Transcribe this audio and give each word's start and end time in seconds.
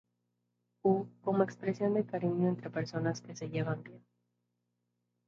U. 0.83 1.05
como 1.21 1.43
expresión 1.43 1.93
de 1.93 2.07
cariño 2.07 2.49
entre 2.49 2.71
personas 2.71 3.21
que 3.21 3.35
se 3.35 3.51
llevan 3.51 3.83
bien. 3.83 4.03